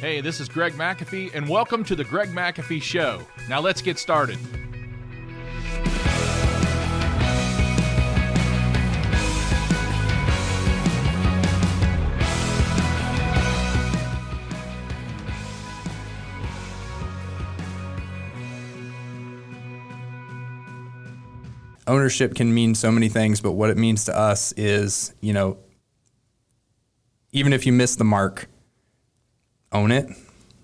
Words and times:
Hey, 0.00 0.20
this 0.20 0.40
is 0.40 0.48
Greg 0.50 0.74
McAfee, 0.74 1.34
and 1.34 1.48
welcome 1.48 1.82
to 1.84 1.96
the 1.96 2.04
Greg 2.04 2.28
McAfee 2.28 2.82
Show. 2.82 3.22
Now 3.48 3.60
let's 3.60 3.80
get 3.80 3.98
started. 3.98 4.38
ownership 21.86 22.34
can 22.34 22.52
mean 22.52 22.74
so 22.74 22.90
many 22.90 23.08
things, 23.08 23.40
but 23.40 23.52
what 23.52 23.70
it 23.70 23.78
means 23.78 24.04
to 24.04 24.16
us 24.16 24.52
is, 24.52 25.14
you 25.20 25.32
know, 25.32 25.56
even 27.32 27.52
if 27.52 27.64
you 27.64 27.72
miss 27.72 27.96
the 27.96 28.04
mark, 28.04 28.48
own 29.76 29.92
it, 29.92 30.08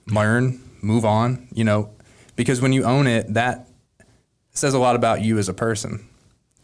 learn, 0.09 0.61
move 0.81 1.05
on, 1.05 1.49
you 1.53 1.65
know, 1.65 1.91
because 2.37 2.61
when 2.61 2.73
you 2.73 2.85
own 2.85 3.07
it, 3.07 3.35
that 3.35 3.69
says 4.51 4.75
a 4.75 4.79
lot 4.79 4.97
about 4.97 5.23
you 5.23 5.39
as 5.39 5.49
a 5.49 5.55
person. 5.55 6.07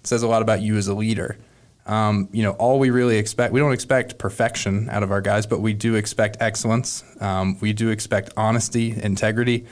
It 0.00 0.06
says 0.06 0.22
a 0.22 0.28
lot 0.28 0.42
about 0.42 0.60
you 0.60 0.76
as 0.76 0.88
a 0.88 0.94
leader. 0.94 1.38
Um, 1.86 2.28
you 2.32 2.42
know, 2.42 2.52
all 2.52 2.78
we 2.78 2.90
really 2.90 3.16
expect, 3.16 3.52
we 3.52 3.60
don't 3.60 3.72
expect 3.72 4.18
perfection 4.18 4.90
out 4.90 5.02
of 5.02 5.10
our 5.10 5.20
guys, 5.20 5.46
but 5.46 5.60
we 5.60 5.72
do 5.72 5.94
expect 5.94 6.36
excellence. 6.40 7.02
Um, 7.20 7.58
we 7.60 7.72
do 7.72 7.88
expect 7.88 8.30
honesty, 8.36 8.94
integrity 9.00 9.66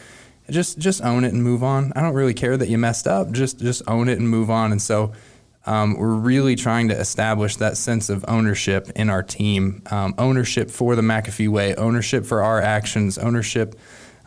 just 0.51 0.79
just 0.79 1.03
own 1.03 1.25
it 1.25 1.33
and 1.33 1.43
move 1.43 1.63
on. 1.63 1.93
I 1.97 2.03
don't 2.03 2.15
really 2.15 2.35
care 2.35 2.57
that 2.57 2.69
you 2.69 2.79
messed 2.79 3.07
up. 3.07 3.33
Just 3.33 3.59
just 3.59 3.83
own 3.87 4.09
it 4.09 4.19
and 4.19 4.29
move 4.29 4.51
on. 4.51 4.73
And 4.73 4.81
so 4.81 5.13
um, 5.67 5.97
we're 5.97 6.15
really 6.15 6.55
trying 6.55 6.89
to 6.89 6.99
establish 6.99 7.57
that 7.57 7.77
sense 7.77 8.09
of 8.09 8.25
ownership 8.29 8.91
in 8.95 9.11
our 9.11 9.23
team, 9.23 9.83
um, 9.91 10.15
ownership 10.17 10.71
for 10.71 10.95
the 10.95 11.03
McAfee 11.03 11.49
way, 11.49 11.75
ownership 11.75 12.25
for 12.25 12.43
our 12.43 12.61
actions, 12.61 13.19
ownership 13.19 13.79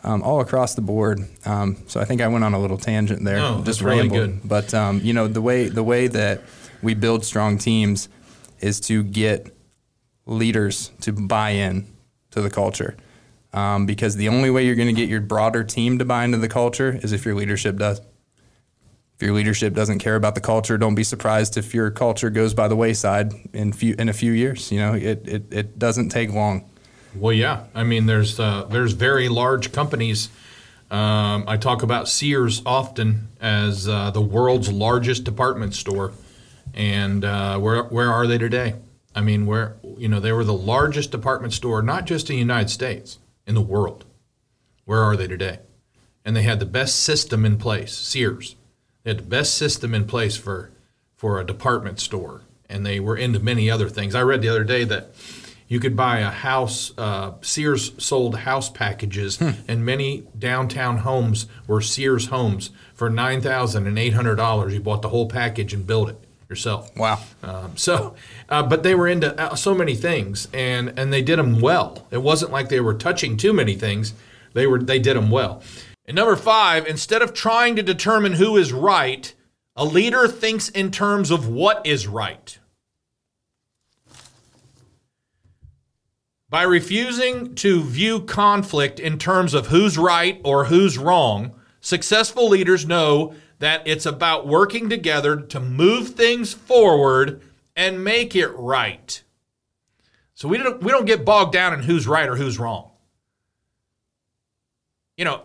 um, 0.04 0.22
all 0.22 0.40
across 0.40 0.74
the 0.74 0.82
board. 0.82 1.20
Um, 1.46 1.76
so 1.86 2.00
I 2.00 2.04
think 2.04 2.20
I 2.20 2.28
went 2.28 2.44
on 2.44 2.54
a 2.54 2.58
little 2.58 2.78
tangent 2.78 3.24
there, 3.24 3.38
No, 3.38 3.56
just 3.56 3.80
that's 3.80 3.82
really 3.82 4.08
good. 4.08 4.40
But 4.44 4.72
um, 4.74 5.00
you 5.02 5.12
know 5.12 5.28
the 5.28 5.42
way 5.42 5.68
the 5.68 5.82
way 5.82 6.06
that 6.08 6.42
we 6.82 6.94
build 6.94 7.24
strong 7.24 7.58
teams 7.58 8.08
is 8.60 8.80
to 8.80 9.02
get 9.02 9.54
leaders 10.26 10.90
to 11.00 11.12
buy 11.12 11.50
in 11.50 11.86
to 12.30 12.40
the 12.40 12.50
culture. 12.50 12.96
Um, 13.52 13.84
because 13.84 14.14
the 14.14 14.28
only 14.28 14.48
way 14.48 14.64
you're 14.64 14.76
going 14.76 14.94
to 14.94 14.94
get 14.94 15.08
your 15.08 15.20
broader 15.20 15.64
team 15.64 15.98
to 15.98 16.04
buy 16.04 16.24
into 16.24 16.38
the 16.38 16.48
culture 16.48 17.00
is 17.02 17.12
if 17.12 17.24
your 17.24 17.34
leadership 17.34 17.76
does. 17.76 18.00
If 19.20 19.24
your 19.24 19.34
leadership 19.34 19.74
doesn't 19.74 19.98
care 19.98 20.16
about 20.16 20.34
the 20.34 20.40
culture, 20.40 20.78
don't 20.78 20.94
be 20.94 21.04
surprised 21.04 21.58
if 21.58 21.74
your 21.74 21.90
culture 21.90 22.30
goes 22.30 22.54
by 22.54 22.68
the 22.68 22.74
wayside 22.74 23.34
in 23.52 23.70
few 23.74 23.94
in 23.98 24.08
a 24.08 24.14
few 24.14 24.32
years. 24.32 24.72
You 24.72 24.78
know, 24.78 24.94
it 24.94 25.28
it, 25.28 25.52
it 25.52 25.78
doesn't 25.78 26.08
take 26.08 26.32
long. 26.32 26.64
Well, 27.14 27.34
yeah. 27.34 27.64
I 27.74 27.84
mean, 27.84 28.06
there's 28.06 28.40
uh, 28.40 28.64
there's 28.70 28.94
very 28.94 29.28
large 29.28 29.72
companies. 29.72 30.30
Um, 30.90 31.44
I 31.46 31.58
talk 31.58 31.82
about 31.82 32.08
Sears 32.08 32.62
often 32.64 33.28
as 33.42 33.86
uh, 33.86 34.10
the 34.10 34.22
world's 34.22 34.72
largest 34.72 35.24
department 35.24 35.74
store, 35.74 36.12
and 36.72 37.22
uh, 37.22 37.58
where 37.58 37.82
where 37.82 38.10
are 38.10 38.26
they 38.26 38.38
today? 38.38 38.76
I 39.14 39.20
mean, 39.20 39.44
where 39.44 39.76
you 39.98 40.08
know 40.08 40.20
they 40.20 40.32
were 40.32 40.44
the 40.44 40.54
largest 40.54 41.10
department 41.10 41.52
store, 41.52 41.82
not 41.82 42.06
just 42.06 42.30
in 42.30 42.36
the 42.36 42.40
United 42.40 42.70
States, 42.70 43.18
in 43.46 43.54
the 43.54 43.60
world. 43.60 44.06
Where 44.86 45.02
are 45.02 45.14
they 45.14 45.26
today? 45.26 45.58
And 46.24 46.34
they 46.34 46.42
had 46.42 46.58
the 46.58 46.64
best 46.64 47.00
system 47.00 47.44
in 47.44 47.58
place. 47.58 47.92
Sears, 47.92 48.56
they 49.02 49.10
had 49.10 49.18
the 49.18 49.22
best 49.22 49.54
system 49.54 49.94
in 49.94 50.06
place 50.06 50.36
for 50.36 50.70
for 51.16 51.38
a 51.38 51.44
department 51.44 52.00
store, 52.00 52.42
and 52.68 52.84
they 52.84 52.98
were 52.98 53.16
into 53.16 53.38
many 53.38 53.70
other 53.70 53.88
things. 53.88 54.14
I 54.14 54.22
read 54.22 54.40
the 54.40 54.48
other 54.48 54.64
day 54.64 54.84
that 54.84 55.10
you 55.68 55.78
could 55.78 55.94
buy 55.94 56.18
a 56.18 56.30
house. 56.30 56.92
Uh, 56.98 57.32
Sears 57.42 57.92
sold 57.98 58.34
house 58.36 58.70
packages, 58.70 59.40
and 59.68 59.84
many 59.84 60.24
downtown 60.38 60.98
homes 60.98 61.46
were 61.66 61.80
Sears 61.80 62.26
homes 62.26 62.70
for 62.94 63.10
nine 63.10 63.40
thousand 63.40 63.86
and 63.86 63.98
eight 63.98 64.14
hundred 64.14 64.36
dollars. 64.36 64.74
You 64.74 64.80
bought 64.80 65.02
the 65.02 65.10
whole 65.10 65.28
package 65.28 65.72
and 65.72 65.86
built 65.86 66.10
it 66.10 66.18
yourself. 66.48 66.94
Wow. 66.96 67.20
Um, 67.42 67.76
so, 67.76 68.16
uh, 68.48 68.64
but 68.64 68.82
they 68.82 68.94
were 68.94 69.06
into 69.06 69.38
uh, 69.40 69.54
so 69.54 69.74
many 69.74 69.94
things, 69.94 70.48
and 70.52 70.98
and 70.98 71.12
they 71.12 71.22
did 71.22 71.38
them 71.38 71.60
well. 71.60 72.06
It 72.10 72.22
wasn't 72.22 72.50
like 72.50 72.68
they 72.68 72.80
were 72.80 72.94
touching 72.94 73.36
too 73.36 73.52
many 73.52 73.74
things. 73.76 74.12
They 74.52 74.66
were 74.66 74.82
they 74.82 74.98
did 74.98 75.16
them 75.16 75.30
well. 75.30 75.62
And 76.10 76.16
number 76.16 76.34
five, 76.34 76.88
instead 76.88 77.22
of 77.22 77.32
trying 77.32 77.76
to 77.76 77.84
determine 77.84 78.32
who 78.32 78.56
is 78.56 78.72
right, 78.72 79.32
a 79.76 79.84
leader 79.84 80.26
thinks 80.26 80.68
in 80.68 80.90
terms 80.90 81.30
of 81.30 81.46
what 81.46 81.86
is 81.86 82.08
right. 82.08 82.58
By 86.48 86.64
refusing 86.64 87.54
to 87.54 87.84
view 87.84 88.22
conflict 88.22 88.98
in 88.98 89.18
terms 89.18 89.54
of 89.54 89.68
who's 89.68 89.96
right 89.96 90.40
or 90.42 90.64
who's 90.64 90.98
wrong, 90.98 91.52
successful 91.80 92.48
leaders 92.48 92.84
know 92.84 93.36
that 93.60 93.86
it's 93.86 94.04
about 94.04 94.48
working 94.48 94.88
together 94.88 95.36
to 95.36 95.60
move 95.60 96.16
things 96.16 96.52
forward 96.52 97.40
and 97.76 98.02
make 98.02 98.34
it 98.34 98.50
right. 98.56 99.22
So 100.34 100.48
we 100.48 100.58
don't 100.58 100.82
we 100.82 100.90
don't 100.90 101.06
get 101.06 101.24
bogged 101.24 101.52
down 101.52 101.72
in 101.72 101.84
who's 101.84 102.08
right 102.08 102.28
or 102.28 102.34
who's 102.34 102.58
wrong. 102.58 102.90
You 105.16 105.24
know, 105.24 105.44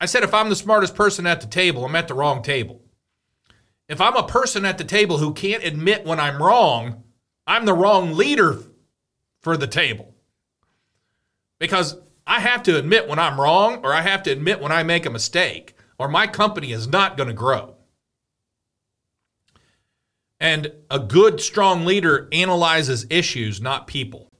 I 0.00 0.06
said 0.06 0.22
if 0.22 0.34
I'm 0.34 0.48
the 0.48 0.56
smartest 0.56 0.94
person 0.94 1.26
at 1.26 1.40
the 1.40 1.46
table, 1.46 1.84
I'm 1.84 1.96
at 1.96 2.08
the 2.08 2.14
wrong 2.14 2.42
table. 2.42 2.82
If 3.88 4.00
I'm 4.00 4.16
a 4.16 4.26
person 4.26 4.64
at 4.64 4.78
the 4.78 4.84
table 4.84 5.18
who 5.18 5.32
can't 5.32 5.64
admit 5.64 6.04
when 6.04 6.20
I'm 6.20 6.42
wrong, 6.42 7.04
I'm 7.46 7.64
the 7.64 7.74
wrong 7.74 8.14
leader 8.14 8.58
for 9.40 9.56
the 9.56 9.66
table. 9.66 10.14
Because 11.58 11.96
I 12.26 12.40
have 12.40 12.62
to 12.64 12.76
admit 12.76 13.08
when 13.08 13.18
I'm 13.18 13.40
wrong 13.40 13.80
or 13.84 13.94
I 13.94 14.00
have 14.00 14.24
to 14.24 14.32
admit 14.32 14.60
when 14.60 14.72
I 14.72 14.82
make 14.82 15.06
a 15.06 15.10
mistake 15.10 15.74
or 15.98 16.08
my 16.08 16.26
company 16.26 16.72
is 16.72 16.88
not 16.88 17.16
going 17.16 17.28
to 17.28 17.34
grow. 17.34 17.76
And 20.38 20.72
a 20.90 20.98
good, 20.98 21.40
strong 21.40 21.86
leader 21.86 22.28
analyzes 22.32 23.06
issues, 23.08 23.60
not 23.60 23.86
people. 23.86 24.30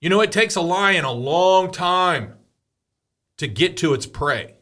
You 0.00 0.10
know, 0.10 0.20
it 0.20 0.32
takes 0.32 0.56
a 0.56 0.60
lion 0.60 1.04
a 1.04 1.12
long 1.12 1.70
time 1.70 2.34
to 3.40 3.48
get 3.48 3.78
to 3.78 3.94
its 3.94 4.04
prey 4.04 4.52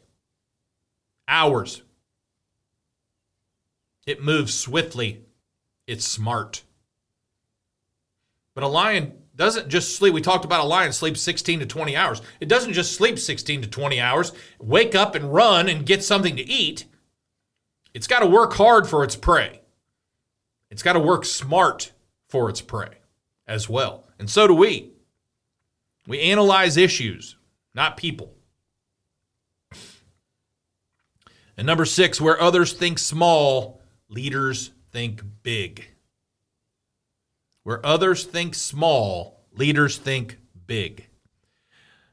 hours. 1.27 1.81
It 4.07 4.23
moves 4.23 4.57
swiftly, 4.57 5.25
it's 5.85 6.07
smart. 6.07 6.63
But 8.55 8.63
a 8.63 8.67
lion 8.67 9.17
doesn't 9.35 9.67
just 9.67 9.97
sleep. 9.97 10.13
We 10.13 10.21
talked 10.21 10.45
about 10.45 10.63
a 10.63 10.67
lion 10.67 10.93
sleeps 10.93 11.19
16 11.19 11.59
to 11.59 11.65
20 11.65 11.97
hours. 11.97 12.21
It 12.39 12.47
doesn't 12.47 12.71
just 12.71 12.93
sleep 12.93 13.19
16 13.19 13.63
to 13.63 13.67
20 13.67 13.99
hours, 13.99 14.31
wake 14.59 14.95
up 14.95 15.13
and 15.13 15.33
run 15.33 15.67
and 15.67 15.85
get 15.85 16.01
something 16.01 16.37
to 16.37 16.49
eat. 16.49 16.85
It's 17.93 18.07
got 18.07 18.19
to 18.19 18.27
work 18.27 18.53
hard 18.53 18.87
for 18.87 19.03
its 19.03 19.17
prey. 19.17 19.59
It's 20.71 20.83
got 20.83 20.93
to 20.93 20.99
work 21.01 21.25
smart 21.25 21.91
for 22.29 22.49
its 22.49 22.61
prey 22.61 22.99
as 23.45 23.67
well. 23.67 24.07
And 24.17 24.29
so 24.29 24.47
do 24.47 24.53
we. 24.53 24.93
We 26.07 26.21
analyze 26.21 26.77
issues, 26.77 27.35
not 27.75 27.97
people. 27.97 28.35
And 31.59 31.65
number 31.65 31.83
six, 31.83 32.21
where 32.21 32.41
others 32.41 32.71
think 32.71 32.97
small, 32.97 33.81
leaders 34.07 34.71
think 34.93 35.21
big. 35.43 35.87
Where 37.63 37.85
others 37.85 38.23
think 38.23 38.55
small, 38.55 39.41
leaders 39.51 39.97
think 39.97 40.37
big. 40.65 41.07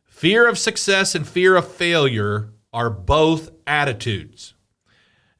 Fear 0.03 0.49
of 0.49 0.59
success 0.59 1.15
and 1.15 1.25
fear 1.25 1.55
of 1.55 1.71
failure 1.71 2.55
are 2.73 2.91
both 2.91 3.51
attitudes, 3.69 4.55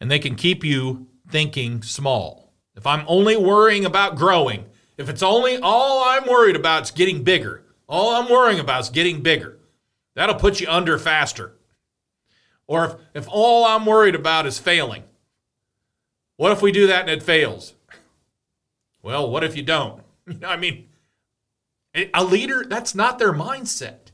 and 0.01 0.09
they 0.09 0.21
can 0.21 0.37
keep 0.37 0.63
you 0.63 1.09
thinking 1.29 1.83
small. 1.83 2.53
If 2.77 2.87
I'm 2.87 3.05
only 3.09 3.37
worrying 3.37 3.85
about 3.85 4.15
growing, 4.15 4.67
if 4.97 5.09
it's 5.09 5.25
only 5.25 5.59
all 5.59 6.05
I'm 6.05 6.29
worried 6.29 6.55
about 6.55 6.85
is 6.85 6.91
getting 6.93 7.25
bigger, 7.25 7.65
all 7.89 8.15
I'm 8.15 8.31
worrying 8.31 8.61
about 8.61 8.83
is 8.83 8.89
getting 8.89 9.21
bigger, 9.21 9.59
that'll 10.15 10.37
put 10.37 10.61
you 10.61 10.69
under 10.69 10.97
faster. 10.97 11.56
Or 12.67 12.85
if, 12.85 12.95
if 13.15 13.29
all 13.31 13.65
I'm 13.65 13.87
worried 13.87 14.15
about 14.15 14.47
is 14.47 14.59
failing, 14.59 15.05
what 16.37 16.53
if 16.53 16.63
we 16.63 16.73
do 16.73 16.87
that 16.89 17.03
and 17.03 17.11
it 17.11 17.23
fails? 17.23 17.75
Well, 19.03 19.31
what 19.31 19.45
if 19.45 19.57
you 19.57 19.63
don't? 19.63 20.03
I 20.45 20.57
mean, 20.57 20.89
a 22.13 22.25
leader, 22.25 22.65
that's 22.69 22.95
not 22.95 23.19
their 23.19 23.33
mindset. 23.33 24.11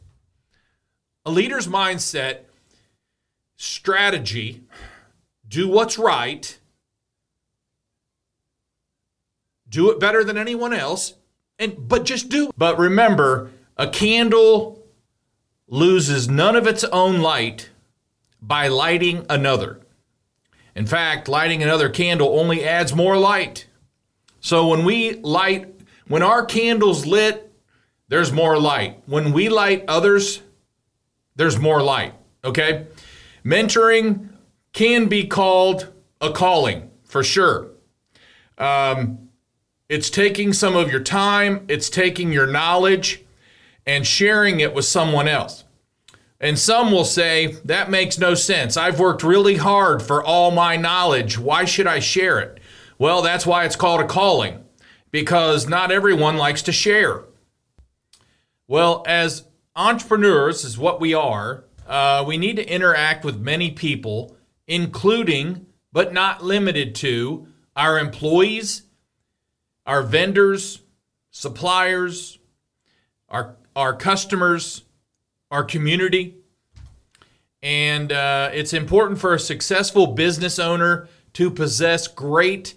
A 1.25 1.31
leader's 1.31 1.67
mindset, 1.67 2.41
strategy, 3.57 4.63
do 5.49 5.69
what's 5.69 5.99
right, 5.99 6.59
do 9.69 9.91
it 9.91 10.01
better 10.01 10.23
than 10.25 10.37
anyone 10.37 10.73
else, 10.73 11.15
and 11.59 11.89
but 11.89 12.05
just 12.05 12.29
do. 12.29 12.51
But 12.57 12.79
remember, 12.79 13.51
a 13.77 13.89
candle 13.89 14.85
loses 15.69 16.29
none 16.29 16.57
of 16.57 16.67
its 16.67 16.85
own 16.85 17.21
light 17.21 17.71
by 18.43 18.67
lighting 18.69 19.25
another. 19.31 19.81
In 20.75 20.87
fact, 20.87 21.29
lighting 21.29 21.63
another 21.63 21.89
candle 21.89 22.39
only 22.39 22.65
adds 22.65 22.95
more 22.95 23.17
light. 23.17 23.67
So 24.41 24.69
when 24.69 24.85
we 24.85 25.15
light, 25.15 25.73
when 26.09 26.23
our 26.23 26.45
candle's 26.45 27.07
lit, 27.07 27.53
there's 28.09 28.33
more 28.33 28.59
light. 28.59 29.03
When 29.07 29.33
we 29.33 29.49
light 29.49 29.85
others, 29.87 30.43
there's 31.37 31.59
more 31.59 31.83
light. 31.83 32.15
Okay? 32.45 32.87
Mentoring 33.45 34.31
can 34.73 35.07
be 35.07 35.27
called 35.27 35.93
a 36.21 36.31
calling 36.31 36.91
for 37.05 37.23
sure. 37.23 37.71
Um, 38.59 39.29
it's 39.89 40.11
taking 40.11 40.53
some 40.53 40.77
of 40.77 40.91
your 40.91 41.03
time, 41.03 41.65
it's 41.69 41.91
taking 41.91 42.33
your 42.33 42.47
knowledge 42.47 43.23
and 43.87 44.07
sharing 44.07 44.61
it 44.61 44.75
with 44.75 44.85
someone 44.85 45.29
else. 45.29 45.65
And 46.43 46.59
some 46.59 46.91
will 46.91 47.05
say, 47.05 47.57
that 47.65 47.89
makes 47.89 48.19
no 48.19 48.35
sense. 48.35 48.77
I've 48.77 48.99
worked 48.99 49.23
really 49.23 49.57
hard 49.57 50.03
for 50.03 50.25
all 50.25 50.51
my 50.51 50.77
knowledge. 50.77 51.39
Why 51.39 51.65
should 51.65 51.87
I 51.87 52.01
share 52.01 52.41
it? 52.41 52.59
Well, 52.99 53.23
that's 53.23 53.47
why 53.47 53.65
it's 53.65 53.77
called 53.77 54.01
a 54.01 54.07
calling, 54.07 54.65
because 55.13 55.69
not 55.69 55.93
everyone 55.93 56.37
likes 56.37 56.63
to 56.63 56.73
share. 56.73 57.25
Well, 58.67 59.05
as 59.07 59.45
entrepreneurs, 59.77 60.65
is 60.65 60.77
what 60.77 61.01
we 61.01 61.15
are, 61.15 61.65
uh, 61.87 62.25
we 62.27 62.37
need 62.37 62.57
to 62.57 62.69
interact 62.69 63.25
with 63.25 63.41
many 63.41 63.71
people, 63.71 64.37
including, 64.67 65.67
but 65.93 66.13
not 66.13 66.43
limited 66.43 66.97
to, 66.97 67.47
our 67.77 68.01
employees, 68.01 68.83
our 69.87 70.03
vendors, 70.03 70.81
suppliers, 71.31 72.39
our, 73.29 73.57
our 73.77 73.95
customers, 73.95 74.83
our 75.53 75.63
community. 75.63 76.35
And 77.63 78.11
uh, 78.11 78.51
it's 78.53 78.73
important 78.73 79.21
for 79.21 79.35
a 79.35 79.39
successful 79.39 80.09
business 80.09 80.59
owner 80.59 81.09
to 81.35 81.51
possess 81.51 82.09
great 82.09 82.75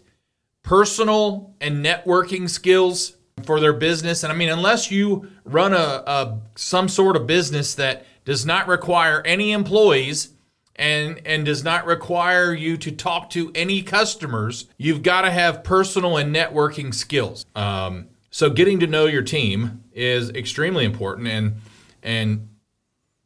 personal 0.61 1.55
and 1.59 1.83
networking 1.83 2.47
skills 2.49 3.15
for 3.43 3.59
their 3.59 3.73
business. 3.73 4.23
And 4.23 4.31
I 4.31 4.35
mean, 4.35 4.49
unless 4.49 4.91
you 4.91 5.29
run 5.43 5.73
a, 5.73 6.03
a 6.05 6.39
some 6.55 6.87
sort 6.87 7.15
of 7.15 7.25
business 7.25 7.75
that 7.75 8.05
does 8.25 8.45
not 8.45 8.67
require 8.67 9.21
any 9.25 9.51
employees 9.51 10.33
and 10.75 11.21
and 11.25 11.45
does 11.45 11.63
not 11.63 11.85
require 11.85 12.53
you 12.53 12.77
to 12.77 12.91
talk 12.91 13.29
to 13.31 13.51
any 13.55 13.81
customers, 13.81 14.67
you've 14.77 15.01
got 15.01 15.21
to 15.21 15.31
have 15.31 15.63
personal 15.63 16.17
and 16.17 16.35
networking 16.35 16.93
skills. 16.93 17.45
Um, 17.55 18.09
so 18.31 18.49
getting 18.49 18.79
to 18.81 18.87
know 18.87 19.05
your 19.05 19.21
team 19.23 19.83
is 19.93 20.29
extremely 20.29 20.85
important. 20.85 21.27
And 21.27 21.55
and 22.03 22.49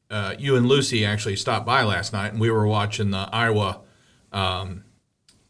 uh, 0.10 0.36
you 0.38 0.56
and 0.56 0.68
Lucy 0.68 1.06
actually 1.06 1.36
stopped 1.36 1.66
by 1.66 1.84
last 1.84 2.14
night, 2.14 2.32
and 2.32 2.42
we 2.42 2.50
were 2.50 2.66
watching 2.68 3.12
the 3.12 3.30
Iowa 3.32 3.82
um, 4.32 4.84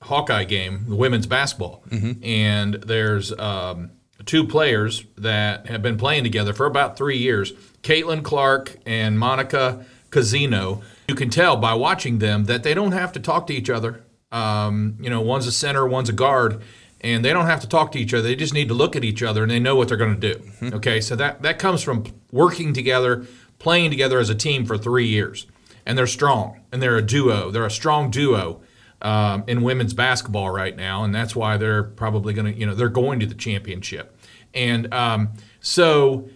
Hawkeye 0.02 0.44
game, 0.46 0.86
the 0.88 0.96
women's 0.96 1.28
basketball. 1.28 1.84
And 2.24 2.76
there's 2.76 3.38
um, 3.38 3.92
two 4.26 4.46
players 4.46 5.06
that 5.18 5.68
have 5.68 5.82
been 5.82 5.98
playing 5.98 6.24
together 6.24 6.54
for 6.54 6.66
about 6.66 6.98
three 6.98 7.18
years 7.18 7.52
Caitlin 7.84 8.24
Clark 8.24 8.78
and 8.86 9.18
Monika 9.18 9.86
Czinano. 10.12 10.82
You 11.08 11.16
can 11.16 11.30
tell 11.30 11.58
by 11.58 11.74
watching 11.74 12.20
them 12.20 12.46
that 12.46 12.64
they 12.64 12.74
don't 12.74 12.92
have 12.92 13.12
to 13.14 13.20
talk 13.20 13.48
to 13.48 13.54
each 13.54 13.70
other. 13.70 14.04
Um, 14.32 14.98
you 15.00 15.10
know, 15.10 15.22
one's 15.22 15.48
a 15.48 15.52
center, 15.52 15.88
one's 15.88 16.10
a 16.10 16.14
guard, 16.14 16.62
and 17.02 17.26
they 17.26 17.34
don't 17.34 17.48
have 17.48 17.62
to 17.62 17.68
talk 17.68 17.92
to 17.94 18.00
each 18.00 18.14
other. 18.14 18.24
They 18.24 18.36
just 18.36 18.54
need 18.54 18.68
to 18.68 18.74
look 18.76 18.96
at 18.96 19.04
each 19.04 19.24
other 19.24 19.42
and 19.42 19.50
they 19.52 19.60
know 19.60 19.76
what 19.76 19.88
they're 19.88 19.98
going 19.98 20.20
to 20.20 20.34
do. 20.34 20.52
Okay, 20.76 21.02
so 21.02 21.16
that, 21.16 21.42
that 21.42 21.58
comes 21.58 21.82
from 21.82 22.06
working 22.32 22.74
together, 22.74 23.26
playing 23.60 23.92
together 23.92 24.20
as 24.20 24.30
a 24.30 24.36
team 24.36 24.66
for 24.66 24.78
three 24.78 25.08
years. 25.08 25.46
And 25.86 25.98
they're 25.98 26.08
strong 26.08 26.62
and 26.72 26.82
they're 26.82 26.98
a 26.98 27.02
duo. 27.02 27.52
They're 27.52 27.66
a 27.66 27.72
strong 27.72 28.10
duo 28.10 28.62
um, 29.02 29.44
in 29.48 29.62
women's 29.62 29.94
basketball 29.94 30.50
right 30.50 30.76
now, 30.76 31.04
and 31.04 31.14
that's 31.16 31.36
why 31.36 31.58
they're 31.58 31.84
probably 31.84 32.34
going 32.34 32.54
to, 32.54 32.60
you 32.60 32.66
know, 32.66 32.76
they're 32.76 32.90
going 32.90 33.20
to 33.22 33.26
the 33.26 33.36
championship. 33.36 34.16
And 34.54 34.94
um, 34.94 35.30
so, 35.62 36.30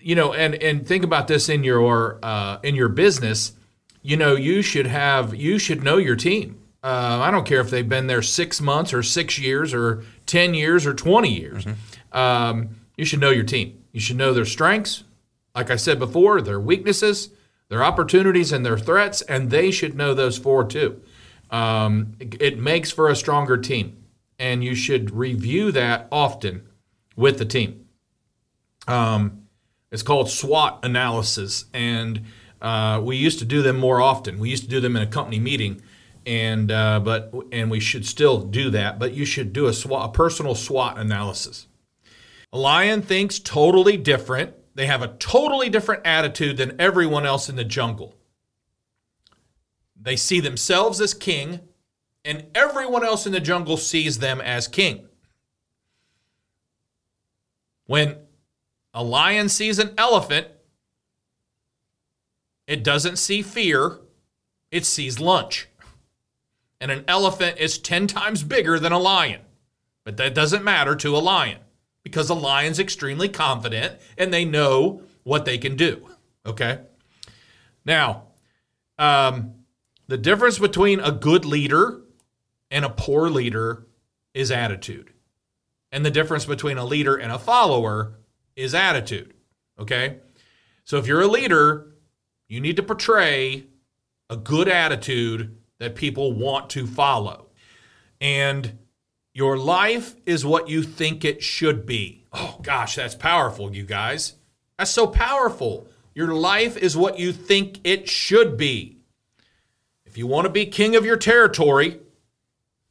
you 0.00 0.14
know, 0.14 0.32
and 0.32 0.54
and 0.54 0.86
think 0.86 1.04
about 1.04 1.28
this 1.28 1.48
in 1.48 1.64
your 1.64 2.18
uh, 2.22 2.58
in 2.62 2.74
your 2.74 2.88
business. 2.88 3.52
You 4.02 4.16
know, 4.16 4.36
you 4.36 4.62
should 4.62 4.86
have 4.86 5.34
you 5.34 5.58
should 5.58 5.82
know 5.82 5.98
your 5.98 6.16
team. 6.16 6.60
Uh, 6.82 7.18
I 7.20 7.30
don't 7.30 7.44
care 7.44 7.60
if 7.60 7.70
they've 7.70 7.88
been 7.88 8.06
there 8.06 8.22
six 8.22 8.60
months 8.60 8.94
or 8.94 9.02
six 9.02 9.38
years 9.38 9.74
or 9.74 10.04
ten 10.24 10.54
years 10.54 10.86
or 10.86 10.94
twenty 10.94 11.38
years. 11.38 11.66
Um, 12.12 12.70
you 12.96 13.04
should 13.04 13.20
know 13.20 13.30
your 13.30 13.44
team. 13.44 13.82
You 13.92 14.00
should 14.00 14.16
know 14.16 14.32
their 14.32 14.46
strengths. 14.46 15.04
Like 15.58 15.72
I 15.72 15.76
said 15.76 15.98
before, 15.98 16.40
their 16.40 16.60
weaknesses, 16.60 17.30
their 17.68 17.82
opportunities, 17.82 18.52
and 18.52 18.64
their 18.64 18.78
threats, 18.78 19.22
and 19.22 19.50
they 19.50 19.72
should 19.72 19.96
know 19.96 20.14
those 20.14 20.38
four 20.38 20.64
too. 20.64 21.02
Um, 21.50 22.12
it, 22.20 22.60
makes 22.60 22.92
for 22.92 23.08
a 23.08 23.16
stronger 23.16 23.56
team, 23.56 24.04
and 24.38 24.62
you 24.62 24.76
should 24.76 25.10
review 25.10 25.72
that 25.72 26.06
often 26.12 26.62
with 27.16 27.38
the 27.38 27.44
team. 27.44 27.86
Um, 28.86 29.48
it's 29.90 30.04
called 30.04 30.30
SWOT 30.30 30.78
analysis, 30.84 31.64
and 31.74 32.22
uh, 32.62 33.00
we 33.02 33.16
used 33.16 33.40
to 33.40 33.44
do 33.44 33.60
them 33.60 33.78
more 33.78 34.00
often. 34.00 34.38
We 34.38 34.50
used 34.50 34.62
to 34.62 34.70
do 34.70 34.78
them 34.78 34.94
in 34.94 35.02
a 35.02 35.08
company 35.08 35.40
meeting, 35.40 35.82
and 36.24 36.70
uh, 36.70 37.00
but 37.00 37.34
and 37.50 37.68
we 37.68 37.80
should 37.80 38.06
still 38.06 38.42
do 38.42 38.70
that. 38.70 39.00
But 39.00 39.12
you 39.12 39.24
should 39.24 39.52
do 39.52 39.66
a 39.66 39.72
SWOT, 39.72 40.10
a 40.10 40.12
personal 40.12 40.54
SWOT 40.54 40.98
analysis. 40.98 41.66
A 42.52 42.58
lion 42.58 43.02
thinks 43.02 43.40
totally 43.40 43.96
different. 43.96 44.54
They 44.78 44.86
have 44.86 45.02
a 45.02 45.08
totally 45.08 45.68
different 45.70 46.06
attitude 46.06 46.56
than 46.56 46.80
everyone 46.80 47.26
else 47.26 47.48
in 47.48 47.56
the 47.56 47.64
jungle. 47.64 48.14
They 50.00 50.14
see 50.14 50.38
themselves 50.38 51.00
as 51.00 51.14
king, 51.14 51.58
and 52.24 52.46
everyone 52.54 53.02
else 53.02 53.26
in 53.26 53.32
the 53.32 53.40
jungle 53.40 53.76
sees 53.76 54.18
them 54.18 54.40
as 54.40 54.68
king. 54.68 55.08
When 57.86 58.18
a 58.94 59.02
lion 59.02 59.48
sees 59.48 59.80
an 59.80 59.94
elephant, 59.98 60.46
it 62.68 62.84
doesn't 62.84 63.16
see 63.16 63.42
fear, 63.42 63.98
it 64.70 64.86
sees 64.86 65.18
lunch. 65.18 65.66
And 66.80 66.92
an 66.92 67.04
elephant 67.08 67.58
is 67.58 67.78
10 67.78 68.06
times 68.06 68.44
bigger 68.44 68.78
than 68.78 68.92
a 68.92 68.98
lion. 69.00 69.40
But 70.04 70.18
that 70.18 70.36
doesn't 70.36 70.62
matter 70.62 70.94
to 70.94 71.16
a 71.16 71.18
lion 71.18 71.58
because 72.02 72.28
the 72.28 72.34
lion's 72.34 72.78
extremely 72.78 73.28
confident 73.28 73.98
and 74.16 74.32
they 74.32 74.44
know 74.44 75.02
what 75.24 75.44
they 75.44 75.58
can 75.58 75.76
do. 75.76 76.08
Okay? 76.46 76.80
Now, 77.84 78.24
um, 78.98 79.54
the 80.06 80.18
difference 80.18 80.58
between 80.58 81.00
a 81.00 81.12
good 81.12 81.44
leader 81.44 82.00
and 82.70 82.84
a 82.84 82.90
poor 82.90 83.28
leader 83.28 83.86
is 84.34 84.50
attitude. 84.50 85.12
And 85.92 86.04
the 86.04 86.10
difference 86.10 86.44
between 86.44 86.78
a 86.78 86.84
leader 86.84 87.16
and 87.16 87.32
a 87.32 87.38
follower 87.38 88.18
is 88.56 88.74
attitude. 88.74 89.34
Okay? 89.78 90.18
So 90.84 90.96
if 90.96 91.06
you're 91.06 91.22
a 91.22 91.26
leader, 91.26 91.94
you 92.48 92.60
need 92.60 92.76
to 92.76 92.82
portray 92.82 93.66
a 94.30 94.36
good 94.36 94.68
attitude 94.68 95.56
that 95.78 95.94
people 95.94 96.32
want 96.32 96.70
to 96.70 96.86
follow. 96.86 97.46
And 98.20 98.78
your 99.38 99.56
life 99.56 100.16
is 100.26 100.44
what 100.44 100.68
you 100.68 100.82
think 100.82 101.24
it 101.24 101.44
should 101.44 101.86
be. 101.86 102.24
Oh 102.32 102.58
gosh, 102.60 102.96
that's 102.96 103.14
powerful, 103.14 103.72
you 103.72 103.84
guys. 103.84 104.34
That's 104.76 104.90
so 104.90 105.06
powerful. 105.06 105.86
Your 106.12 106.34
life 106.34 106.76
is 106.76 106.96
what 106.96 107.20
you 107.20 107.32
think 107.32 107.78
it 107.84 108.08
should 108.08 108.56
be. 108.56 108.96
If 110.04 110.18
you 110.18 110.26
want 110.26 110.46
to 110.46 110.52
be 110.52 110.66
king 110.66 110.96
of 110.96 111.04
your 111.04 111.16
territory, 111.16 112.00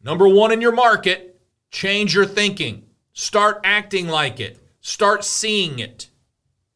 number 0.01 0.25
one 0.25 0.53
in 0.53 0.61
your 0.61 0.71
market, 0.71 1.37
change 1.69 2.15
your 2.15 2.25
thinking. 2.25 2.85
Start 3.11 3.59
acting 3.65 4.07
like 4.07 4.39
it. 4.39 4.57
Start 4.79 5.25
seeing 5.25 5.79
it. 5.79 6.07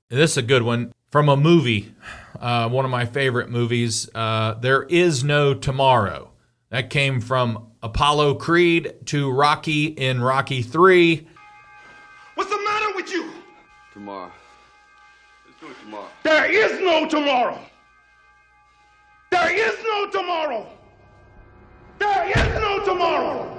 And 0.09 0.19
this 0.19 0.31
is 0.31 0.37
a 0.37 0.41
good 0.41 0.63
one 0.63 0.91
from 1.11 1.29
a 1.29 1.37
movie, 1.37 1.95
uh, 2.37 2.67
one 2.67 2.83
of 2.83 2.91
my 2.91 3.05
favorite 3.05 3.49
movies. 3.49 4.09
Uh, 4.13 4.55
there 4.55 4.83
is 4.83 5.23
no 5.23 5.53
tomorrow. 5.53 6.31
That 6.71 6.89
came 6.89 7.21
from 7.21 7.70
Apollo 7.83 8.35
Creed 8.35 8.93
to 9.05 9.31
Rocky 9.31 9.85
in 9.85 10.21
Rocky 10.21 10.61
3. 10.61 11.27
What's 12.35 12.49
the 12.49 12.57
matter 12.63 12.95
with 12.95 13.11
you? 13.11 13.31
Tomorrow. 13.93 14.31
Let's 15.45 15.59
do 15.59 15.67
it 15.67 15.79
tomorrow. 15.83 16.07
There 16.23 16.51
is 16.51 16.79
no 16.79 17.07
tomorrow. 17.07 17.59
There 19.31 19.69
is 19.69 19.83
no 19.83 20.09
tomorrow. 20.11 20.67
There 21.97 22.29
is 22.29 22.61
no 22.61 22.85
tomorrow. 22.85 23.57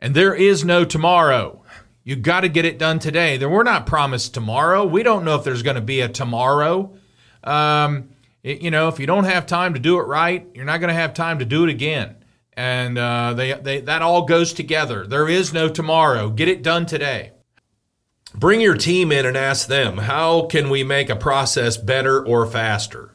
And 0.00 0.14
there 0.14 0.34
is 0.34 0.64
no 0.64 0.84
tomorrow. 0.84 1.64
You 2.04 2.16
got 2.16 2.40
to 2.40 2.48
get 2.48 2.64
it 2.64 2.78
done 2.78 2.98
today. 2.98 3.36
Then 3.36 3.50
we're 3.50 3.62
not 3.62 3.86
promised 3.86 4.32
tomorrow. 4.32 4.84
We 4.84 5.02
don't 5.02 5.24
know 5.24 5.34
if 5.34 5.44
there's 5.44 5.62
going 5.62 5.76
to 5.76 5.82
be 5.82 6.00
a 6.00 6.08
tomorrow. 6.08 6.96
Um, 7.44 8.10
it- 8.42 8.62
you 8.62 8.70
know, 8.70 8.88
if 8.88 8.98
you 8.98 9.06
don't 9.06 9.24
have 9.24 9.46
time 9.46 9.74
to 9.74 9.80
do 9.80 9.98
it 9.98 10.04
right, 10.04 10.46
you're 10.54 10.64
not 10.64 10.78
going 10.80 10.88
to 10.88 10.94
have 11.00 11.14
time 11.14 11.38
to 11.40 11.44
do 11.44 11.64
it 11.64 11.70
again. 11.70 12.16
And 12.54 12.98
uh, 12.98 13.34
they, 13.34 13.52
they 13.54 13.80
that 13.82 14.02
all 14.02 14.22
goes 14.22 14.52
together. 14.52 15.06
There 15.06 15.28
is 15.28 15.52
no 15.52 15.68
tomorrow. 15.68 16.28
Get 16.28 16.48
it 16.48 16.62
done 16.62 16.84
today. 16.84 17.32
Bring 18.34 18.60
your 18.60 18.76
team 18.76 19.10
in 19.12 19.24
and 19.26 19.36
ask 19.36 19.66
them, 19.66 19.98
how 19.98 20.42
can 20.46 20.70
we 20.70 20.84
make 20.84 21.08
a 21.10 21.16
process 21.16 21.76
better 21.76 22.24
or 22.24 22.46
faster? 22.46 23.14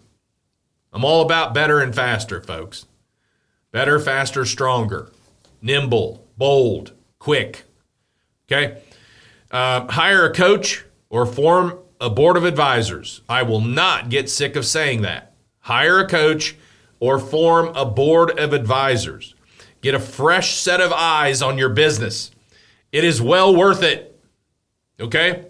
I'm 0.92 1.06
all 1.06 1.22
about 1.22 1.54
better 1.54 1.80
and 1.80 1.94
faster, 1.94 2.42
folks. 2.42 2.86
Better, 3.72 4.00
faster, 4.00 4.46
stronger, 4.46 5.12
nimble, 5.62 6.26
bold, 6.38 6.94
quick. 7.20 7.64
Okay? 8.50 8.82
Uh, 9.52 9.86
hire 9.92 10.26
a 10.26 10.34
coach 10.34 10.86
or 11.10 11.26
form 11.26 11.78
a 12.00 12.10
board 12.10 12.38
of 12.38 12.46
advisors. 12.46 13.22
I 13.30 13.44
will 13.44 13.62
not 13.62 14.10
get 14.10 14.30
sick 14.30 14.56
of 14.56 14.66
saying 14.66 15.02
that. 15.02 15.34
Hire 15.60 16.00
a 16.00 16.08
coach 16.08 16.56
or 17.00 17.20
form 17.20 17.76
a 17.76 17.86
board 17.86 18.38
of 18.40 18.54
advisors. 18.54 19.36
Get 19.82 19.96
a 19.96 20.00
fresh 20.00 20.58
set 20.58 20.82
of 20.82 20.92
eyes 20.92 21.42
on 21.42 21.58
your 21.58 21.70
business. 21.70 22.32
It 22.92 23.04
is 23.04 23.22
well 23.22 23.56
worth 23.56 23.84
it. 23.84 24.20
Okay? 25.00 25.46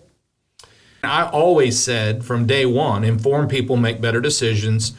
I 1.03 1.29
always 1.29 1.81
said 1.81 2.25
from 2.25 2.47
day 2.47 2.65
one 2.65 3.03
informed 3.03 3.49
people 3.49 3.77
make 3.77 4.01
better 4.01 4.19
decisions. 4.19 4.93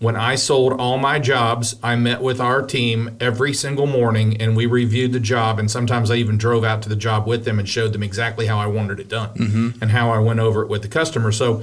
When 0.00 0.16
I 0.16 0.34
sold 0.34 0.80
all 0.80 0.96
my 0.96 1.18
jobs, 1.18 1.76
I 1.82 1.94
met 1.94 2.22
with 2.22 2.40
our 2.40 2.62
team 2.62 3.18
every 3.20 3.52
single 3.52 3.86
morning 3.86 4.40
and 4.40 4.56
we 4.56 4.64
reviewed 4.64 5.12
the 5.12 5.20
job. 5.20 5.58
And 5.58 5.70
sometimes 5.70 6.10
I 6.10 6.14
even 6.14 6.38
drove 6.38 6.64
out 6.64 6.80
to 6.82 6.88
the 6.88 6.96
job 6.96 7.26
with 7.26 7.44
them 7.44 7.58
and 7.58 7.68
showed 7.68 7.92
them 7.92 8.02
exactly 8.02 8.46
how 8.46 8.58
I 8.58 8.66
wanted 8.66 8.98
it 8.98 9.08
done 9.08 9.74
and 9.82 9.90
how 9.90 10.10
I 10.10 10.18
went 10.18 10.40
over 10.40 10.62
it 10.62 10.68
with 10.68 10.80
the 10.80 10.88
customer. 10.88 11.30
So, 11.32 11.62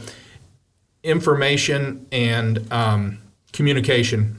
information 1.03 2.05
and 2.11 2.71
um, 2.71 3.17
communication 3.53 4.37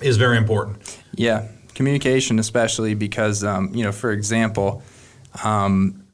is 0.00 0.16
very 0.16 0.38
important. 0.38 0.98
Yeah, 1.14 1.48
communication, 1.74 2.38
especially 2.38 2.94
because, 2.94 3.44
um, 3.44 3.74
you 3.74 3.84
know, 3.84 3.92
for 3.92 4.12
example, 4.12 4.82
um, 5.44 6.06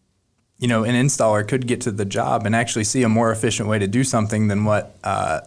you 0.58 0.66
know, 0.66 0.82
an 0.82 0.94
installer 0.94 1.46
could 1.46 1.68
get 1.68 1.82
to 1.82 1.92
the 1.92 2.04
job 2.04 2.46
and 2.46 2.56
actually 2.56 2.84
see 2.84 3.04
a 3.04 3.08
more 3.08 3.30
efficient 3.30 3.68
way 3.68 3.78
to 3.78 3.86
do 3.86 4.02
something 4.02 4.48
than 4.48 4.64
what 4.64 4.96
uh, 5.04 5.40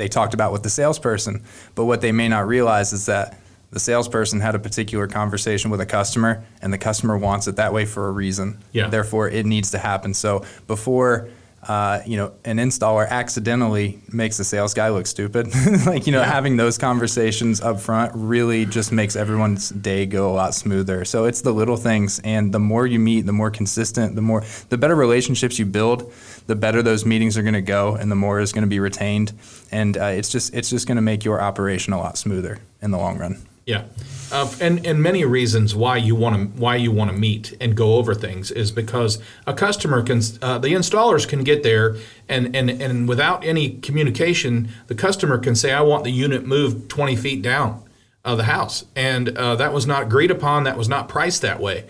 they 0.00 0.08
talked 0.08 0.32
about 0.32 0.50
with 0.50 0.62
the 0.62 0.70
salesperson. 0.70 1.42
But 1.74 1.84
what 1.84 2.00
they 2.00 2.10
may 2.10 2.26
not 2.26 2.46
realize 2.46 2.94
is 2.94 3.04
that 3.04 3.38
the 3.70 3.78
salesperson 3.78 4.40
had 4.40 4.54
a 4.54 4.58
particular 4.58 5.06
conversation 5.06 5.70
with 5.70 5.80
a 5.80 5.86
customer, 5.86 6.42
and 6.62 6.72
the 6.72 6.78
customer 6.78 7.18
wants 7.18 7.46
it 7.46 7.56
that 7.56 7.74
way 7.74 7.84
for 7.84 8.08
a 8.08 8.10
reason. 8.10 8.58
Yeah. 8.72 8.88
Therefore, 8.88 9.28
it 9.28 9.44
needs 9.44 9.70
to 9.72 9.78
happen. 9.78 10.14
So 10.14 10.44
before. 10.66 11.28
Uh, 11.68 12.00
you 12.06 12.16
know, 12.16 12.32
an 12.46 12.56
installer 12.56 13.06
accidentally 13.06 14.00
makes 14.10 14.38
the 14.38 14.44
sales 14.44 14.72
guy 14.72 14.88
look 14.88 15.06
stupid. 15.06 15.46
like, 15.86 16.06
you 16.06 16.12
know, 16.12 16.22
having 16.22 16.56
those 16.56 16.78
conversations 16.78 17.60
up 17.60 17.80
front 17.80 18.12
really 18.14 18.64
just 18.64 18.92
makes 18.92 19.14
everyone's 19.14 19.68
day 19.68 20.06
go 20.06 20.30
a 20.30 20.32
lot 20.32 20.54
smoother. 20.54 21.04
So 21.04 21.26
it's 21.26 21.42
the 21.42 21.52
little 21.52 21.76
things, 21.76 22.18
and 22.20 22.52
the 22.52 22.58
more 22.58 22.86
you 22.86 22.98
meet, 22.98 23.26
the 23.26 23.32
more 23.32 23.50
consistent, 23.50 24.14
the 24.14 24.22
more, 24.22 24.42
the 24.70 24.78
better 24.78 24.94
relationships 24.94 25.58
you 25.58 25.66
build, 25.66 26.10
the 26.46 26.56
better 26.56 26.82
those 26.82 27.04
meetings 27.04 27.36
are 27.36 27.42
going 27.42 27.54
to 27.54 27.60
go, 27.60 27.94
and 27.94 28.10
the 28.10 28.16
more 28.16 28.40
is 28.40 28.52
going 28.52 28.64
to 28.64 28.68
be 28.68 28.80
retained. 28.80 29.32
And 29.70 29.98
uh, 29.98 30.04
it's 30.04 30.30
just, 30.30 30.54
it's 30.54 30.70
just 30.70 30.86
going 30.86 30.96
to 30.96 31.02
make 31.02 31.24
your 31.24 31.42
operation 31.42 31.92
a 31.92 31.98
lot 31.98 32.16
smoother 32.16 32.58
in 32.80 32.90
the 32.90 32.98
long 32.98 33.18
run. 33.18 33.36
Yeah, 33.66 33.84
uh, 34.32 34.52
and 34.60 34.84
and 34.86 35.02
many 35.02 35.24
reasons 35.24 35.74
why 35.74 35.96
you 35.96 36.14
want 36.14 36.36
to 36.36 36.60
why 36.60 36.76
you 36.76 36.90
want 36.90 37.10
to 37.10 37.16
meet 37.16 37.56
and 37.60 37.76
go 37.76 37.94
over 37.96 38.14
things 38.14 38.50
is 38.50 38.72
because 38.72 39.18
a 39.46 39.52
customer 39.52 40.02
can 40.02 40.20
uh, 40.40 40.58
the 40.58 40.68
installers 40.68 41.28
can 41.28 41.44
get 41.44 41.62
there 41.62 41.96
and 42.28 42.54
and 42.56 42.70
and 42.70 43.08
without 43.08 43.44
any 43.44 43.70
communication, 43.78 44.70
the 44.86 44.94
customer 44.94 45.38
can 45.38 45.54
say, 45.54 45.72
"I 45.72 45.82
want 45.82 46.04
the 46.04 46.10
unit 46.10 46.46
moved 46.46 46.88
20 46.88 47.16
feet 47.16 47.42
down 47.42 47.82
of 48.24 48.38
the 48.38 48.44
house," 48.44 48.84
and 48.96 49.36
uh, 49.36 49.56
that 49.56 49.72
was 49.72 49.86
not 49.86 50.04
agreed 50.04 50.30
upon. 50.30 50.64
That 50.64 50.78
was 50.78 50.88
not 50.88 51.08
priced 51.08 51.42
that 51.42 51.60
way. 51.60 51.84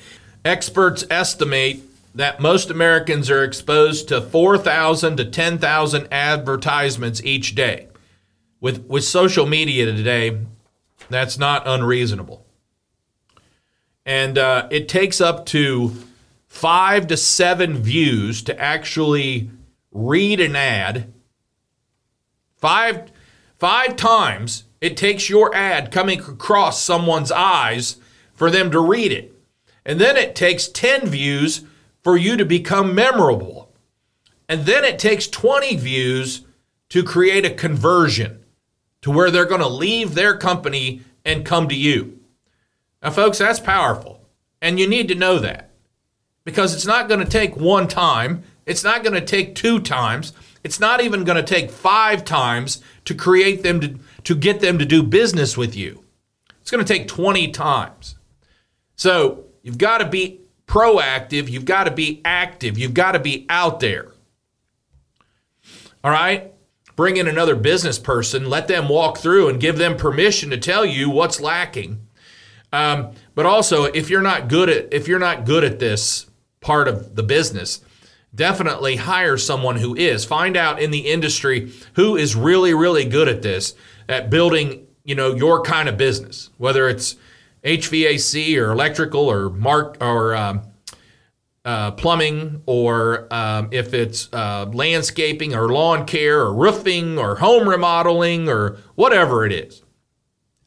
Experts 0.44 1.04
estimate 1.10 1.82
that 2.14 2.40
most 2.40 2.70
Americans 2.70 3.30
are 3.30 3.44
exposed 3.44 4.08
to 4.08 4.20
4,000 4.20 5.16
to 5.16 5.24
10,000 5.24 6.08
advertisements 6.10 7.22
each 7.22 7.54
day. 7.54 7.86
With 8.60 8.84
with 8.86 9.04
social 9.04 9.46
media 9.46 9.86
today, 9.86 10.38
that's 11.10 11.38
not 11.38 11.66
unreasonable. 11.66 12.46
And 14.06 14.38
uh, 14.38 14.68
it 14.70 14.88
takes 14.88 15.20
up 15.20 15.46
to 15.46 15.94
five 16.48 17.06
to 17.08 17.16
seven 17.16 17.76
views 17.76 18.42
to 18.42 18.58
actually 18.60 19.50
read 19.92 20.40
an 20.40 20.56
ad. 20.56 21.12
Five, 22.56 23.10
five 23.58 23.96
times 23.96 24.64
it 24.80 24.96
takes 24.96 25.28
your 25.28 25.54
ad 25.54 25.92
coming 25.92 26.20
across 26.20 26.82
someone's 26.82 27.30
eyes 27.30 27.96
for 28.34 28.50
them 28.50 28.70
to 28.70 28.80
read 28.80 29.12
it. 29.12 29.34
And 29.84 30.00
then 30.00 30.16
it 30.16 30.34
takes 30.34 30.68
10 30.68 31.06
views 31.06 31.64
for 32.02 32.16
you 32.16 32.36
to 32.36 32.44
become 32.44 32.94
memorable. 32.94 33.72
And 34.48 34.66
then 34.66 34.84
it 34.84 34.98
takes 34.98 35.26
20 35.26 35.76
views 35.76 36.44
to 36.88 37.02
create 37.02 37.44
a 37.44 37.50
conversion 37.50 38.39
to 39.02 39.10
where 39.10 39.30
they're 39.30 39.44
going 39.44 39.60
to 39.60 39.68
leave 39.68 40.14
their 40.14 40.36
company 40.36 41.02
and 41.24 41.44
come 41.44 41.68
to 41.68 41.74
you. 41.74 42.20
Now, 43.02 43.10
folks, 43.10 43.38
that's 43.38 43.60
powerful. 43.60 44.20
And 44.60 44.78
you 44.78 44.86
need 44.86 45.08
to 45.08 45.14
know 45.14 45.38
that 45.38 45.70
because 46.44 46.74
it's 46.74 46.86
not 46.86 47.08
going 47.08 47.20
to 47.20 47.30
take 47.30 47.56
one 47.56 47.88
time, 47.88 48.42
it's 48.66 48.84
not 48.84 49.02
going 49.02 49.14
to 49.14 49.24
take 49.24 49.54
two 49.54 49.80
times, 49.80 50.32
it's 50.62 50.80
not 50.80 51.00
even 51.00 51.24
going 51.24 51.36
to 51.36 51.42
take 51.42 51.70
five 51.70 52.24
times 52.24 52.82
to 53.06 53.14
create 53.14 53.62
them 53.62 53.80
to, 53.80 53.98
to 54.24 54.34
get 54.34 54.60
them 54.60 54.78
to 54.78 54.84
do 54.84 55.02
business 55.02 55.56
with 55.56 55.74
you. 55.74 56.04
It's 56.60 56.70
going 56.70 56.84
to 56.84 56.92
take 56.92 57.08
20 57.08 57.48
times. 57.52 58.16
So 58.96 59.44
you've 59.62 59.78
got 59.78 59.98
to 59.98 60.06
be 60.06 60.40
proactive, 60.66 61.48
you've 61.48 61.64
got 61.64 61.84
to 61.84 61.90
be 61.90 62.20
active, 62.24 62.78
you've 62.78 62.94
got 62.94 63.12
to 63.12 63.18
be 63.18 63.46
out 63.48 63.80
there. 63.80 64.12
All 66.04 66.10
right? 66.10 66.52
Bring 67.00 67.16
in 67.16 67.26
another 67.26 67.56
business 67.56 67.98
person, 67.98 68.50
let 68.50 68.68
them 68.68 68.86
walk 68.86 69.16
through 69.16 69.48
and 69.48 69.58
give 69.58 69.78
them 69.78 69.96
permission 69.96 70.50
to 70.50 70.58
tell 70.58 70.84
you 70.84 71.08
what's 71.08 71.40
lacking. 71.40 72.06
Um, 72.74 73.12
but 73.34 73.46
also, 73.46 73.84
if 73.84 74.10
you're 74.10 74.20
not 74.20 74.48
good 74.48 74.68
at 74.68 74.92
if 74.92 75.08
you're 75.08 75.18
not 75.18 75.46
good 75.46 75.64
at 75.64 75.78
this 75.78 76.26
part 76.60 76.88
of 76.88 77.16
the 77.16 77.22
business, 77.22 77.80
definitely 78.34 78.96
hire 78.96 79.38
someone 79.38 79.76
who 79.76 79.96
is. 79.96 80.26
Find 80.26 80.58
out 80.58 80.78
in 80.78 80.90
the 80.90 81.10
industry 81.10 81.72
who 81.94 82.16
is 82.16 82.36
really 82.36 82.74
really 82.74 83.06
good 83.06 83.28
at 83.28 83.40
this 83.40 83.74
at 84.06 84.28
building 84.28 84.86
you 85.02 85.14
know 85.14 85.34
your 85.34 85.62
kind 85.62 85.88
of 85.88 85.96
business, 85.96 86.50
whether 86.58 86.86
it's 86.86 87.16
HVAC 87.64 88.60
or 88.60 88.72
electrical 88.72 89.22
or 89.22 89.48
mark 89.48 89.96
or 90.02 90.36
um, 90.36 90.60
uh, 91.64 91.90
plumbing 91.92 92.62
or 92.66 93.32
um, 93.32 93.68
if 93.70 93.92
it's 93.92 94.28
uh, 94.32 94.66
landscaping 94.72 95.54
or 95.54 95.68
lawn 95.68 96.06
care 96.06 96.40
or 96.40 96.54
roofing 96.54 97.18
or 97.18 97.36
home 97.36 97.68
remodeling 97.68 98.48
or 98.48 98.78
whatever 98.94 99.44
it 99.44 99.52
is. 99.52 99.82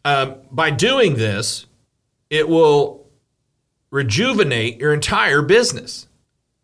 Um, 0.06 0.36
by 0.52 0.70
doing 0.70 1.16
this, 1.16 1.66
it 2.30 2.48
will 2.48 3.08
rejuvenate 3.90 4.80
your 4.80 4.94
entire 4.94 5.42
business 5.42 6.08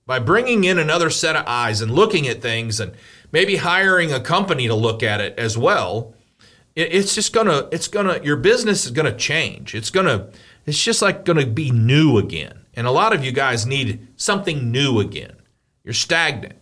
by 0.05 0.19
bringing 0.19 0.63
in 0.63 0.79
another 0.79 1.09
set 1.09 1.35
of 1.35 1.45
eyes 1.45 1.81
and 1.81 1.91
looking 1.91 2.27
at 2.27 2.41
things 2.41 2.79
and 2.79 2.93
maybe 3.31 3.57
hiring 3.57 4.11
a 4.11 4.19
company 4.19 4.67
to 4.67 4.73
look 4.73 5.03
at 5.03 5.21
it 5.21 5.37
as 5.37 5.57
well. 5.57 6.13
It, 6.75 6.93
it's 6.93 7.15
just 7.15 7.31
gonna, 7.33 7.69
it's 7.71 7.87
gonna, 7.87 8.19
your 8.23 8.37
business 8.37 8.85
is 8.85 8.91
gonna 8.91 9.15
change. 9.15 9.75
It's 9.75 9.91
gonna, 9.91 10.29
it's 10.65 10.83
just 10.83 11.01
like 11.01 11.25
gonna 11.25 11.45
be 11.45 11.71
new 11.71 12.17
again. 12.17 12.58
And 12.73 12.87
a 12.87 12.91
lot 12.91 13.13
of 13.13 13.23
you 13.23 13.31
guys 13.31 13.65
need 13.65 14.07
something 14.15 14.71
new 14.71 14.99
again. 14.99 15.35
You're 15.83 15.93
stagnant. 15.93 16.55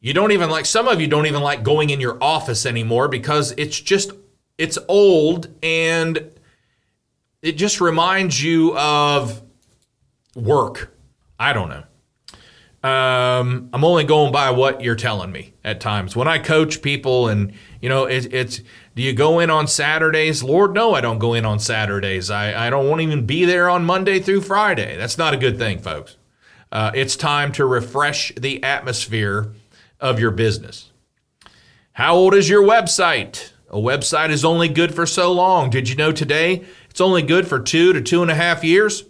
You 0.00 0.14
don't 0.14 0.32
even 0.32 0.50
like, 0.50 0.66
some 0.66 0.88
of 0.88 1.00
you 1.00 1.06
don't 1.06 1.26
even 1.26 1.42
like 1.42 1.62
going 1.62 1.90
in 1.90 2.00
your 2.00 2.16
office 2.22 2.64
anymore 2.64 3.08
because 3.08 3.52
it's 3.56 3.78
just, 3.78 4.12
it's 4.56 4.78
old 4.88 5.48
and 5.62 6.30
it 7.42 7.52
just 7.52 7.80
reminds 7.80 8.42
you 8.42 8.76
of 8.76 9.42
work. 10.34 10.96
I 11.38 11.52
don't 11.52 11.68
know. 11.68 11.84
Um, 12.82 13.68
I'm 13.74 13.84
only 13.84 14.04
going 14.04 14.32
by 14.32 14.50
what 14.50 14.80
you're 14.80 14.96
telling 14.96 15.30
me 15.30 15.52
at 15.62 15.80
times. 15.80 16.16
When 16.16 16.26
I 16.26 16.38
coach 16.38 16.80
people, 16.80 17.28
and 17.28 17.52
you 17.82 17.90
know, 17.90 18.04
it, 18.04 18.32
it's 18.32 18.62
do 18.94 19.02
you 19.02 19.12
go 19.12 19.38
in 19.38 19.50
on 19.50 19.66
Saturdays? 19.66 20.42
Lord, 20.42 20.72
no, 20.72 20.94
I 20.94 21.02
don't 21.02 21.18
go 21.18 21.34
in 21.34 21.44
on 21.44 21.58
Saturdays. 21.58 22.30
I, 22.30 22.66
I 22.66 22.70
don't 22.70 22.88
want 22.88 23.00
to 23.00 23.06
even 23.06 23.26
be 23.26 23.44
there 23.44 23.68
on 23.68 23.84
Monday 23.84 24.18
through 24.18 24.40
Friday. 24.40 24.96
That's 24.96 25.18
not 25.18 25.34
a 25.34 25.36
good 25.36 25.58
thing, 25.58 25.78
folks. 25.78 26.16
Uh, 26.72 26.90
it's 26.94 27.16
time 27.16 27.52
to 27.52 27.66
refresh 27.66 28.32
the 28.34 28.62
atmosphere 28.62 29.52
of 30.00 30.18
your 30.18 30.30
business. 30.30 30.90
How 31.92 32.14
old 32.14 32.34
is 32.34 32.48
your 32.48 32.62
website? 32.62 33.52
A 33.68 33.76
website 33.76 34.30
is 34.30 34.44
only 34.44 34.68
good 34.68 34.94
for 34.94 35.04
so 35.04 35.32
long. 35.32 35.68
Did 35.68 35.88
you 35.88 35.96
know 35.96 36.12
today 36.12 36.64
it's 36.88 37.00
only 37.00 37.22
good 37.22 37.46
for 37.46 37.60
two 37.60 37.92
to 37.92 38.00
two 38.00 38.22
and 38.22 38.30
a 38.30 38.34
half 38.34 38.64
years? 38.64 39.04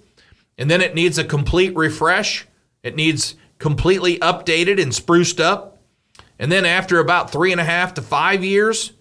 And 0.59 0.71
then 0.71 0.81
it 0.81 0.95
needs 0.95 1.19
a 1.19 1.25
complete 1.25 1.75
refresh. 1.77 2.47
It 2.83 2.97
needs 2.97 3.37
completely 3.61 4.19
updated 4.19 4.83
and 4.83 4.93
spruced 4.93 5.39
up. 5.39 5.79
And 6.41 6.51
then 6.51 6.65
after 6.65 6.99
about 6.99 7.31
three 7.31 7.53
and 7.53 7.61
a 7.61 7.65
half 7.65 7.95
to 7.95 8.03
five 8.03 8.43
years, 8.43 8.93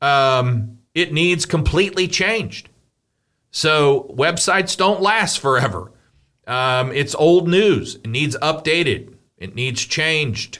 um, 0.00 0.78
it 0.94 1.12
needs 1.12 1.46
completely 1.46 2.08
changed. 2.08 2.68
So 3.52 4.12
websites 4.16 4.76
don't 4.76 5.02
last 5.02 5.38
forever. 5.38 5.92
Um, 6.46 6.90
it's 6.90 7.14
old 7.14 7.46
news. 7.46 7.96
It 7.96 8.08
needs 8.08 8.36
updated. 8.38 9.14
It 9.36 9.54
needs 9.54 9.84
changed. 9.84 10.58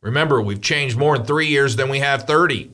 Remember, 0.00 0.40
we've 0.40 0.62
changed 0.62 0.96
more 0.96 1.16
in 1.16 1.24
three 1.24 1.46
years 1.46 1.76
than 1.76 1.90
we 1.90 1.98
have 1.98 2.22
30. 2.24 2.70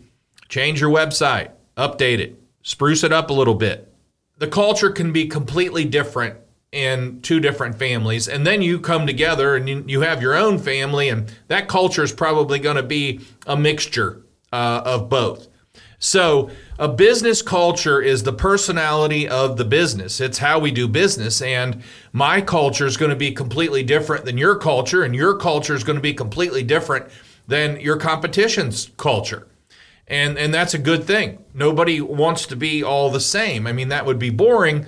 Change 0.49 0.81
your 0.81 0.91
website, 0.91 1.51
update 1.77 2.21
it, 2.21 2.41
spruce 2.63 3.03
it 3.03 3.13
up 3.13 3.31
a 3.31 3.35
little 3.35 3.55
bit. 3.55 3.93
The 4.39 4.47
culture 4.47 4.91
can 4.91 5.13
be 5.13 5.27
completely 5.27 5.85
different 5.85 6.37
in 6.75 7.21
two 7.23 7.39
different 7.39 7.79
families, 7.79 8.27
and 8.29 8.47
then 8.47 8.61
you 8.61 8.81
come 8.81 9.07
together 9.07 9.55
and 9.55 9.69
you, 9.69 9.85
you 9.87 10.01
have 10.01 10.21
your 10.21 10.35
own 10.35 10.59
family, 10.59 11.09
and 11.09 11.33
that 11.49 11.69
culture 11.69 12.03
is 12.03 12.13
probably 12.13 12.59
going 12.59 12.77
to 12.77 12.83
be 12.83 13.21
a 13.47 13.57
mixture 13.57 14.23
uh, 14.53 14.83
of 14.85 15.09
both. 15.09 15.49
So, 16.01 16.51
a 16.79 16.89
business 16.89 17.41
culture 17.41 18.03
is 18.03 18.25
the 18.25 18.33
personality 18.33 19.29
of 19.29 19.57
the 19.57 19.65
business. 19.65 20.21
It's 20.21 20.39
how 20.39 20.59
we 20.59 20.71
do 20.71 20.89
business. 20.89 21.41
And 21.41 21.83
my 22.13 22.41
culture 22.41 22.85
is 22.85 22.97
going 22.97 23.11
to 23.11 23.17
be 23.17 23.33
completely 23.33 23.83
different 23.83 24.25
than 24.25 24.37
your 24.37 24.57
culture, 24.57 25.03
and 25.03 25.15
your 25.15 25.37
culture 25.37 25.75
is 25.75 25.85
going 25.85 25.97
to 25.97 26.03
be 26.03 26.13
completely 26.13 26.63
different 26.63 27.07
than 27.47 27.81
your 27.81 27.97
competition's 27.97 28.91
culture. 28.97 29.47
And, 30.07 30.37
and 30.37 30.53
that's 30.53 30.75
a 30.75 30.79
good 30.79 31.05
thing. 31.05 31.43
Nobody 31.55 32.01
wants 32.01 32.47
to 32.47 32.57
be 32.57 32.83
all 32.83 33.11
the 33.11 33.21
same. 33.21 33.67
I 33.67 33.73
mean, 33.73 33.89
that 33.89 34.05
would 34.05 34.19
be 34.19 34.31
boring. 34.31 34.87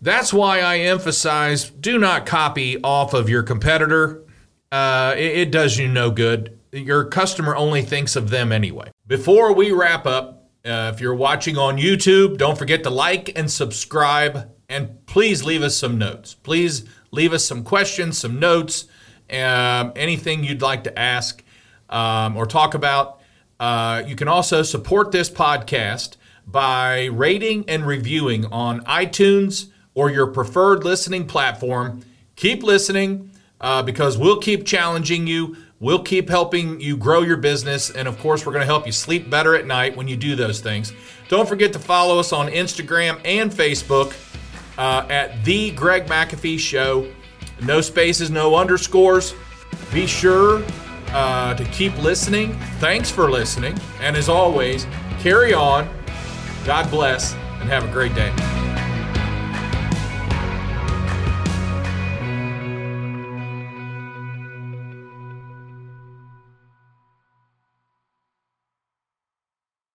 That's 0.00 0.32
why 0.32 0.60
I 0.60 0.78
emphasize 0.78 1.70
do 1.70 1.98
not 1.98 2.24
copy 2.24 2.80
off 2.82 3.14
of 3.14 3.28
your 3.28 3.42
competitor. 3.42 4.24
Uh, 4.70 5.14
it, 5.16 5.38
it 5.38 5.50
does 5.50 5.76
you 5.76 5.88
no 5.88 6.10
good. 6.10 6.58
Your 6.72 7.04
customer 7.04 7.56
only 7.56 7.82
thinks 7.82 8.14
of 8.14 8.30
them 8.30 8.52
anyway. 8.52 8.90
Before 9.06 9.52
we 9.52 9.72
wrap 9.72 10.06
up, 10.06 10.50
uh, 10.64 10.92
if 10.94 11.00
you're 11.00 11.14
watching 11.14 11.56
on 11.56 11.78
YouTube, 11.78 12.36
don't 12.36 12.58
forget 12.58 12.82
to 12.84 12.90
like 12.90 13.36
and 13.36 13.50
subscribe. 13.50 14.50
And 14.68 15.04
please 15.06 15.42
leave 15.42 15.62
us 15.62 15.76
some 15.76 15.98
notes. 15.98 16.34
Please 16.34 16.84
leave 17.10 17.32
us 17.32 17.44
some 17.44 17.64
questions, 17.64 18.18
some 18.18 18.38
notes, 18.38 18.84
um, 19.30 19.92
anything 19.96 20.44
you'd 20.44 20.62
like 20.62 20.84
to 20.84 20.98
ask 20.98 21.42
um, 21.88 22.36
or 22.36 22.46
talk 22.46 22.74
about. 22.74 23.20
Uh, 23.58 24.02
you 24.06 24.14
can 24.14 24.28
also 24.28 24.62
support 24.62 25.10
this 25.10 25.30
podcast 25.30 26.16
by 26.46 27.06
rating 27.06 27.64
and 27.68 27.86
reviewing 27.86 28.44
on 28.46 28.84
iTunes 28.84 29.68
or 29.98 30.08
your 30.08 30.28
preferred 30.28 30.84
listening 30.84 31.26
platform. 31.26 32.00
Keep 32.36 32.62
listening 32.62 33.32
uh, 33.60 33.82
because 33.82 34.16
we'll 34.16 34.38
keep 34.38 34.64
challenging 34.64 35.26
you. 35.26 35.56
We'll 35.80 36.04
keep 36.04 36.28
helping 36.28 36.80
you 36.80 36.96
grow 36.96 37.22
your 37.22 37.36
business. 37.36 37.90
And 37.90 38.06
of 38.06 38.16
course, 38.20 38.46
we're 38.46 38.52
going 38.52 38.62
to 38.62 38.66
help 38.66 38.86
you 38.86 38.92
sleep 38.92 39.28
better 39.28 39.56
at 39.56 39.66
night 39.66 39.96
when 39.96 40.06
you 40.06 40.16
do 40.16 40.36
those 40.36 40.60
things. 40.60 40.92
Don't 41.28 41.48
forget 41.48 41.72
to 41.72 41.80
follow 41.80 42.20
us 42.20 42.32
on 42.32 42.46
Instagram 42.46 43.20
and 43.24 43.50
Facebook 43.50 44.14
uh, 44.78 45.04
at 45.10 45.44
The 45.44 45.72
Greg 45.72 46.06
McAfee 46.06 46.60
Show. 46.60 47.12
No 47.60 47.80
spaces, 47.80 48.30
no 48.30 48.54
underscores. 48.54 49.34
Be 49.92 50.06
sure 50.06 50.62
uh, 51.08 51.54
to 51.54 51.64
keep 51.72 51.96
listening. 51.98 52.56
Thanks 52.78 53.10
for 53.10 53.28
listening. 53.28 53.76
And 54.00 54.16
as 54.16 54.28
always, 54.28 54.86
carry 55.18 55.54
on. 55.54 55.88
God 56.64 56.88
bless 56.88 57.34
and 57.34 57.68
have 57.68 57.82
a 57.82 57.92
great 57.92 58.14
day. 58.14 58.32